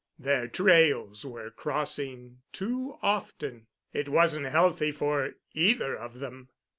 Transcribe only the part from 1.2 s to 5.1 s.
were crossing too often. It wasn't healthy